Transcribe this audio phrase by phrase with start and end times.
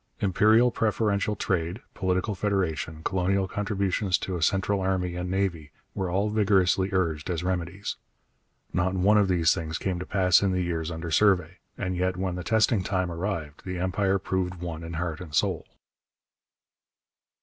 [0.19, 6.31] Imperial preferential trade, political federation, colonial contributions to a central army and navy, were all
[6.31, 7.97] vigorously urged as remedies.
[8.73, 12.17] Not one of these things came to pass in the years under survey, and yet
[12.17, 15.67] when the testing time arrived the Empire proved one in heart and soul.